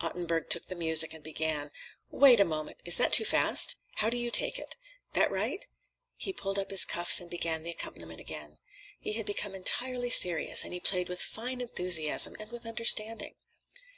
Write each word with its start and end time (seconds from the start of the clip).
_"Ottenburg 0.04 0.50
took 0.50 0.66
the 0.66 0.74
music 0.74 1.14
and 1.14 1.22
began: 1.22 1.70
"Wait 2.10 2.40
a 2.40 2.44
moment. 2.44 2.78
Is 2.84 2.96
that 2.96 3.12
too 3.12 3.24
fast? 3.24 3.76
How 3.98 4.10
do 4.10 4.16
you 4.16 4.28
take 4.28 4.58
it? 4.58 4.74
That 5.12 5.30
right?" 5.30 5.64
He 6.16 6.32
pulled 6.32 6.58
up 6.58 6.72
his 6.72 6.84
cuffs 6.84 7.20
and 7.20 7.30
began 7.30 7.62
the 7.62 7.70
accompaniment 7.70 8.18
again. 8.18 8.58
He 8.98 9.12
had 9.12 9.26
become 9.26 9.54
entirely 9.54 10.10
serious, 10.10 10.64
and 10.64 10.72
he 10.72 10.80
played 10.80 11.08
with 11.08 11.22
fine 11.22 11.60
enthusiasm 11.60 12.34
and 12.40 12.50
with 12.50 12.66
understanding. 12.66 13.36